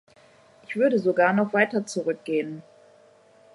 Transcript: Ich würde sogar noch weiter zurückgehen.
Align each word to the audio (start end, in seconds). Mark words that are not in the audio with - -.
Ich 0.67 0.75
würde 0.77 0.97
sogar 0.97 1.31
noch 1.31 1.53
weiter 1.53 1.85
zurückgehen. 1.85 2.63